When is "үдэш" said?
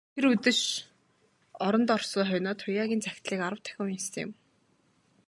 0.33-0.59